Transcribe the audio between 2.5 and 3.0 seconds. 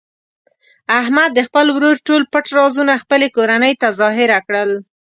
رازونه